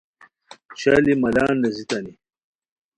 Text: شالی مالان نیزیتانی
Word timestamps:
شالی 0.79 1.13
مالان 1.21 1.55
نیزیتانی 1.61 2.13